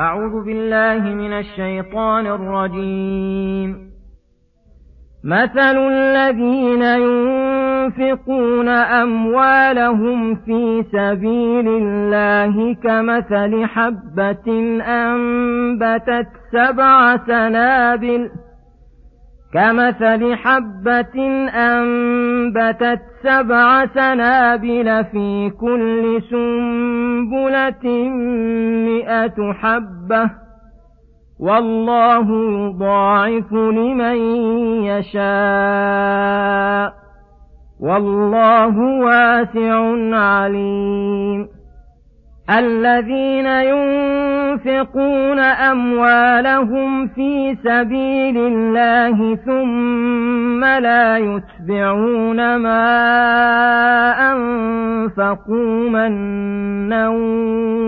[0.00, 3.88] أعوذ بالله من الشيطان الرجيم.
[5.24, 18.30] مثل الذين ينفقون أموالهم في سبيل الله كمثل حبة أنبتت سبع سنابل
[19.54, 28.08] كمثل حبة أنبتت سبع سنابل في كل سنبلة
[28.86, 30.30] مئة حبة.
[31.40, 34.16] والله يضاعف لمن
[34.84, 36.92] يشاء.
[37.80, 41.48] والله واسع عليم.
[42.50, 44.27] الذين ينفقون
[45.38, 52.84] أموالهم في سبيل الله ثم لا يتبعون ما
[54.32, 57.08] أنفقوا منا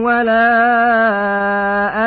[0.05, 0.51] ولا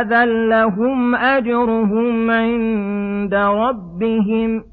[0.02, 4.73] أذى لهم أجرهم عند ربهم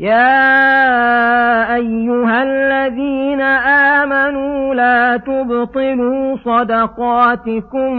[0.00, 3.40] يا أيها الذين
[4.00, 7.92] آمنوا لا تبطلوا صدقاتكم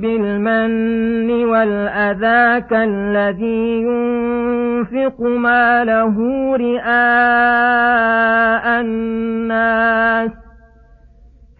[0.00, 6.16] بالمن والأذى كالذي ينفق ماله
[6.56, 6.90] رئاء
[8.80, 10.39] الناس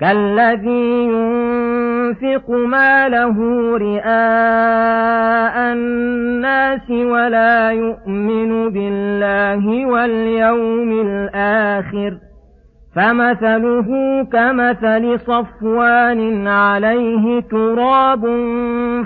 [0.00, 3.36] كالذي ينفق ماله
[3.76, 12.16] رئاء الناس ولا يؤمن بالله واليوم الآخر
[12.96, 13.88] فمثله
[14.32, 18.24] كمثل صفوان عليه تراب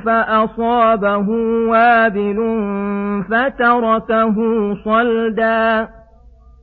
[0.05, 1.29] فأصابه
[1.69, 2.39] وابل
[3.31, 4.35] فتركه
[4.85, 5.89] صلدا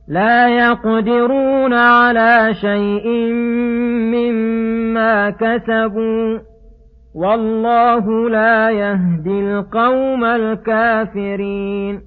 [0.08, 3.08] لا يقدرون على شيء
[4.12, 6.38] مما كسبوا.
[7.14, 12.00] والله لا يهدي القوم الكافرين.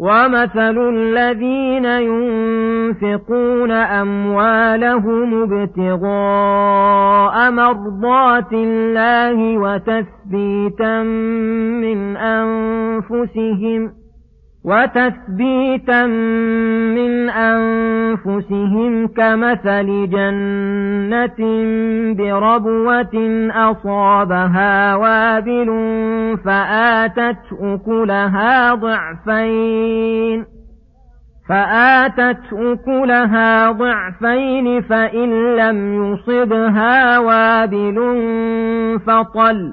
[0.00, 11.02] ومثل الذين ينفقون أموالهم ابتغاء مرضات الله وتثبيتا
[11.82, 14.01] من أنفسهم.
[14.64, 21.40] وتثبيتا من أنفسهم كمثل جنة
[22.14, 25.68] بربوة أصابها وابل
[26.44, 30.44] فآتت أكلها ضعفين
[31.48, 37.98] فآتت أكلها ضعفين فإن لم يصبها وابل
[39.06, 39.72] فطل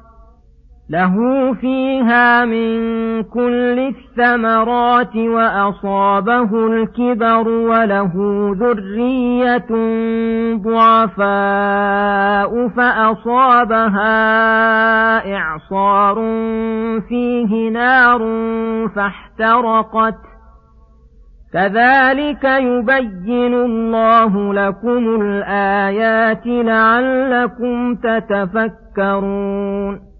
[0.91, 1.15] له
[1.53, 2.81] فيها من
[3.23, 8.11] كل الثمرات وأصابه الكبر وله
[8.59, 9.67] ذرية
[10.55, 14.15] ضعفاء فأصابها
[15.35, 16.15] إعصار
[17.09, 18.19] فيه نار
[18.95, 20.15] فاحترقت
[21.53, 30.10] كذلك يبين الله لكم الآيات لعلكم تتفكرون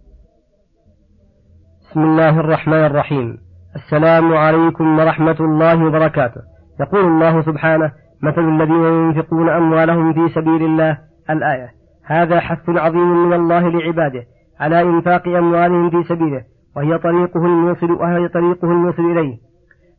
[1.91, 3.37] بسم الله الرحمن الرحيم.
[3.75, 6.41] السلام عليكم ورحمة الله وبركاته.
[6.79, 7.91] يقول الله سبحانه
[8.23, 10.97] مثل الذين ينفقون أموالهم في سبيل الله.
[11.29, 11.69] الآية
[12.05, 14.23] هذا حث عظيم من الله لعباده
[14.59, 16.41] على إنفاق أموالهم في سبيله
[16.75, 19.37] وهي طريقه الموصل وهي طريقه الموصل إليه.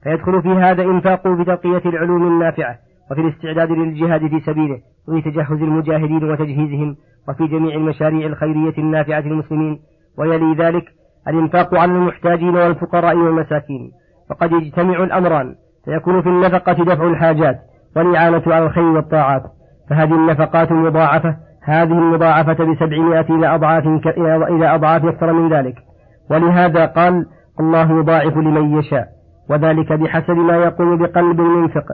[0.03, 2.77] فيدخل في هذا إنفاق بتقية العلوم النافعة
[3.11, 4.79] وفي الاستعداد للجهاد في سبيله
[5.09, 6.97] وفي تجهز المجاهدين وتجهيزهم
[7.29, 9.79] وفي جميع المشاريع الخيرية النافعة للمسلمين.
[10.19, 10.85] ويلي ذلك
[11.29, 13.91] الإنفاق على المحتاجين والفقراء والمساكين.
[14.31, 15.55] وقد يجتمع الأمران.
[15.85, 17.59] فيكون في النفقة دفع الحاجات
[17.97, 19.43] والإعانة على الخير والطاعات.
[19.91, 23.87] فهذه النفقات المضاعفة هذه المضاعفة بسبعمائة إلى أضعاف
[24.51, 25.75] إلى أضعاف أكثر من ذلك.
[26.31, 27.27] ولهذا قال
[27.61, 29.07] الله يضاعف لمن يشاء.
[29.51, 31.85] وذلك بحسب ما يقوم بقلب المنفق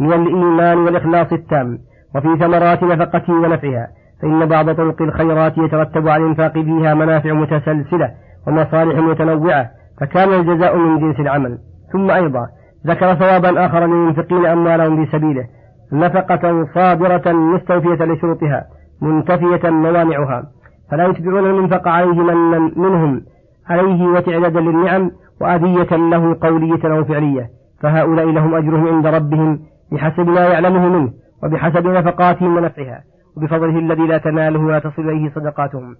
[0.00, 1.78] من الإيمان والإخلاص التام.
[2.14, 3.88] وفي ثمرات نفقته ونفعها.
[4.22, 8.10] فإن بعض طرق الخيرات يترتب على الإنفاق فيها منافع متسلسلة.
[8.48, 11.58] ومصالح متنوعة فكان الجزاء من جنس العمل.
[11.92, 12.46] ثم أيضا
[12.86, 15.46] ذكر ثوابا آخر للمنفقين أموالهم في سبيله
[15.92, 18.66] نفقة صادرة مستوفية لشروطها
[19.02, 20.42] منتفية موانعها.
[20.90, 23.22] فلا يتبعون المنفق عليه من منهم
[23.68, 25.10] عليه وتعدادا للنعم
[25.40, 27.50] وأذية له قولية أو فعلية.
[27.82, 29.60] فهؤلاء لهم أجرهم عند ربهم
[29.92, 31.12] بحسب ما يعلمه منه
[31.42, 33.00] وبحسب نفقاتهم ونفعها
[33.36, 35.96] وبفضله الذي لا تناله ولا تصل إليه صدقاتهم.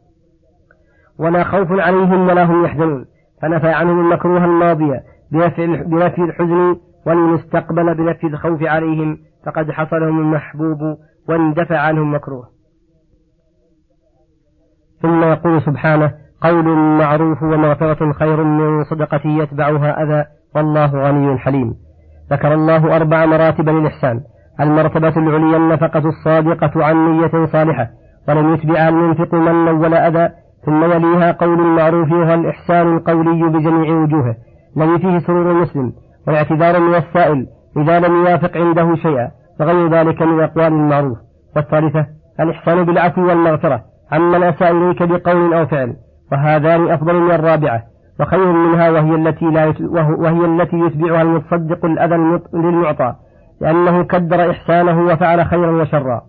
[1.18, 3.04] ولا خوف عليهم ولا هم يحزنون.
[3.42, 5.00] فنفى عنهم المكروه الماضي
[5.86, 6.76] بنفي الحزن
[7.06, 9.18] والمستقبل بنفي الخوف عليهم.
[9.46, 10.96] فقد حصلهم المحبوب
[11.28, 12.48] واندفع عنهم مكروه.
[15.02, 16.12] ثم يقول سبحانه
[16.42, 16.64] قول
[16.98, 20.24] معروف ومغفرة خير من صدقة يتبعها أذى
[20.54, 21.74] والله غني حليم.
[22.30, 24.20] ذكر الله أربع مراتب للإحسان.
[24.60, 27.90] المرتبة العليا النفقة الصادقة عن نية صالحة
[28.28, 30.30] ولم يتبعها المنفق منا ولا أذى
[30.66, 34.36] ثم يليها قول معروف وهو الإحسان القولي بجميع وجوهه
[34.76, 35.92] الذي فيه سرور المسلم
[36.26, 37.46] والاعتذار من السائل
[37.76, 41.18] إذا لم يوافق عنده شيئا وغير ذلك من أقوال المعروف.
[41.56, 42.06] والثالثة
[42.40, 43.80] الإحسان بالعفو والمغفرة
[44.12, 45.96] عمن أساء إليك بقول أو فعل
[46.32, 47.82] وهذان أفضل من الرابعة
[48.20, 49.74] وخير منها وهي التي لا
[50.18, 53.14] وهي التي يتبعها المتصدق الأذى للمعطى
[53.60, 56.22] لأنه كدر إحسانه وفعل خيرا وشرا.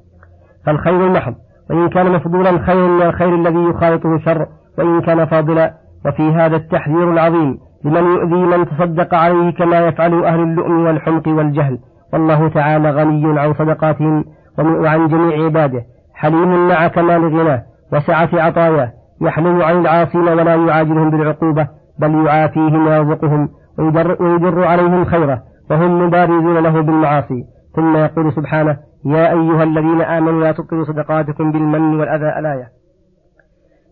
[0.66, 1.36] فالخير المحض.
[1.70, 4.46] وإن كان مفضولا خير من الخير الذي يخالطه شر
[4.78, 5.74] وإن كان فاضلا
[6.06, 11.80] وفي هذا التحذير العظيم لمن يؤذي من تصدق عليه كما يفعل أهل اللؤم والحمق والجهل.
[12.14, 14.26] والله تعالى غني عن صدقاتهم
[14.60, 15.82] وعن جميع عباده.
[16.16, 17.62] حليم مع كمال غناه.
[17.94, 18.92] وسعة عطاياه.
[19.22, 21.68] يحلم عن العاصين ولا يعاجلهم بالعقوبة
[22.00, 23.50] بل يعافيهم ويرزقهم.
[23.80, 25.42] ويدر, ويدر عليهم خيره.
[25.72, 27.44] وهم مبارزون له بالمعاصي.
[27.76, 32.68] ثم يقول سبحانه يا أيها الذين آمنوا لا تبطلوا صدقاتكم بالمن والأذى الآية.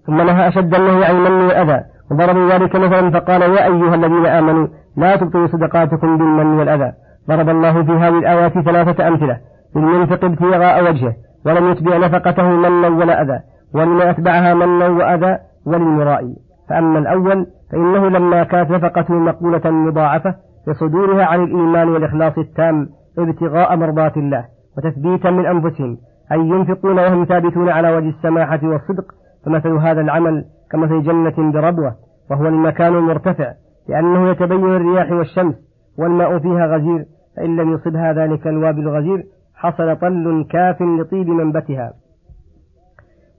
[0.08, 1.84] ثم نهى أشد النهي عن المن والأذى.
[2.12, 4.68] وضربوا ذلك مثلا فقال يا أيها الذين آمنوا
[4.98, 6.94] لا تبطلوا صدقاتكم بالمن والأذى.
[7.30, 9.40] ضرب الله في هذه الآيات ثلاثة أمثلة.
[9.76, 11.14] للمنفق ابتغاء وجهه
[11.46, 13.40] ولم يتبع نفقته منا ولا أذى.
[13.76, 16.36] ولما أتبعها منا وأذى وللمرائي
[16.70, 20.36] فأما الأول فإنه لما كانت نفقته مقبولة مضاعفة
[20.68, 22.90] بصدورها عن الإيمان والإخلاص التام
[23.20, 24.46] ابتغاء مرضات الله.
[24.78, 25.98] وتثبيتا من أنفسهم
[26.32, 29.06] أي ينفقون وهم ثابتون على وجه السماحة والصدق
[29.46, 31.96] فمثل هذا العمل كمثل جنة بربوة
[32.32, 33.54] وهو المكان المرتفع
[33.90, 35.56] لأنه يتبين الرياح والشمس
[35.98, 37.06] والماء فيها غزير
[37.38, 39.24] فإن لم يصبها ذلك الوابل الغزير
[39.56, 41.94] حصل طل كاف لطيب منبتها.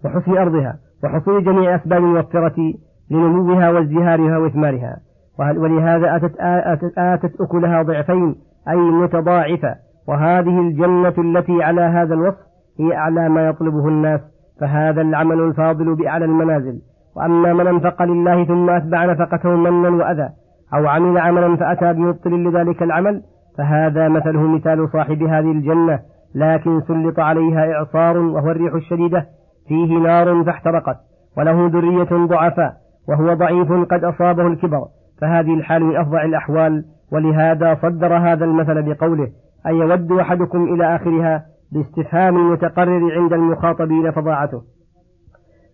[0.05, 2.75] وحسن أرضها وحصول جميع أسباب الموفرة
[3.11, 5.01] لنموها وازدهارها وإثمارها.
[5.39, 8.35] ولهذا أتت, آتت, آتت أكلها ضعفين
[8.69, 9.88] أي متضاعفة.
[10.09, 12.39] وهذه الجنة التي على هذا الوصف
[12.81, 14.21] هي أعلى ما يطلبه الناس
[14.61, 16.81] فهذا العمل الفاضل بأعلى المنازل.
[17.17, 20.29] وأما من أنفق لله ثم أتبع نفقته منا وأذى
[20.75, 23.23] أو عمل عملا فأتى بمبطل لذلك العمل
[23.59, 26.01] فهذا مثله مثال صاحب هذه الجنة.
[26.35, 29.27] لكن سلط عليها إعصار وهو الريح الشديدة
[29.69, 30.97] فيه نار فاحترقت
[31.39, 32.73] وله ذرية ضعفاء
[33.09, 34.85] وهو ضعيف قد أصابه الكبر.
[35.21, 39.29] فهذه الحال من أفظع الأحوال ولهذا صدر هذا المثل بقوله
[39.67, 44.63] أن يود أحدكم إلى آخرها باستفهام المتقرر عند المخاطبين فضاعته.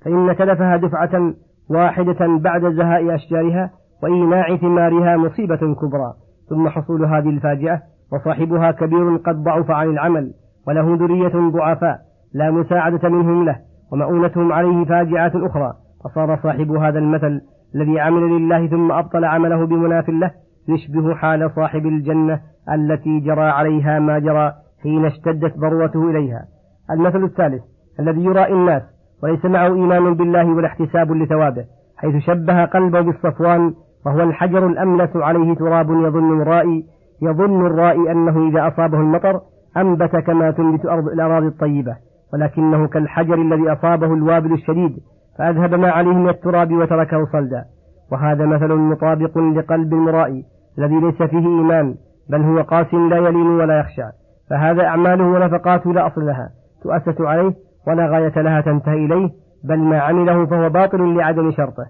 [0.04, 1.34] فإن تلفها دفعة
[1.70, 3.70] واحدة بعد زهاء أشجارها
[4.02, 6.14] وإيناع ثمارها مصيبة كبرى
[6.48, 10.32] ثم حصول هذه الفاجعة وصاحبها كبير قد ضعف عن العمل
[10.66, 11.98] وله ذرية ضعفاء
[12.34, 13.56] لا مساعدة منهم له
[13.92, 15.72] ومؤونتهم عليه فاجعة أخرى
[16.04, 17.40] فصار صاحب هذا المثل
[17.74, 20.30] الذي عمل لله ثم أبطل عمله بمناف له
[20.68, 22.40] يشبه حال صاحب الجنة
[22.72, 24.52] التي جرى عليها ما جرى
[24.82, 26.44] حين اشتدت ضرورته إليها.
[26.90, 27.62] المثل الثالث
[28.00, 28.82] الذي يرائي الناس
[29.22, 31.64] وليس معه إيمان بالله ولا احتساب لثوابه
[31.96, 33.74] حيث شبه قلبه بالصفوان
[34.06, 36.84] وهو الحجر الأملس عليه تراب يظن الرائي
[37.22, 39.40] يظن الرائي أنه إذا أصابه المطر
[39.76, 41.96] أنبت كما تنبت أرض الأراضي الطيبة
[42.32, 44.98] ولكنه كالحجر الذي أصابه الوابل الشديد
[45.38, 47.64] فأذهب ما عليه من التراب وتركه صلدا.
[48.12, 50.44] وهذا مثل مطابق لقلب المرائي
[50.78, 51.94] الذي ليس فيه إيمان
[52.30, 54.02] بل هو قاس لا يلين ولا يخشى.
[54.50, 56.50] فهذا أعماله ونفقاته لا أصل لها
[56.82, 57.54] تؤسس عليه
[57.86, 59.30] ولا غاية لها تنتهي إليه
[59.64, 61.86] بل ما عمله فهو باطل لعدم شرطه.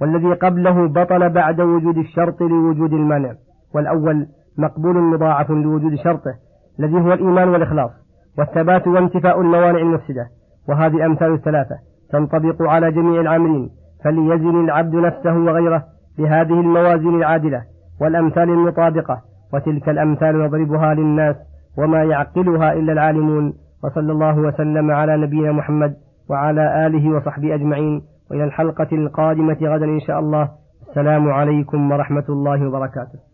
[0.00, 3.32] والذي قبله بطل بعد وجود الشرط لوجود المانع.
[3.74, 4.26] والأول
[4.58, 6.34] مقبول مضاعف لوجود شرطه
[6.80, 7.90] الذي هو الإيمان والإخلاص.
[8.38, 10.26] والثبات وانتفاء الموانع المفسدة.
[10.68, 11.76] وهذه أمثال الثلاثة
[12.12, 13.70] تنطبق على جميع العاملين.
[14.04, 15.84] فليزن العبد نفسه وغيره
[16.18, 17.62] بهذه الموازين العادلة.
[18.00, 21.36] والأمثال المطابقة وتلك الأمثال نضربها للناس
[21.78, 25.96] وما يعقلها إلا العالمون وصلى الله وسلم على نبينا محمد
[26.30, 30.48] وعلى آله وصحبه أجمعين وإلى الحلقة القادمة غدا إن شاء الله.
[30.88, 33.27] السلام عليكم ورحمة الله وبركاته.